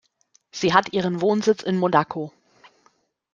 [0.49, 2.31] Sie hat ihren Wohnsitz in Monaco.